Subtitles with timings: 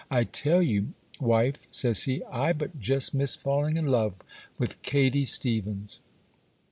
[0.09, 4.15] "I tell you, wife," says he, "I but just missed falling in love
[4.57, 5.99] with Katy Stephens."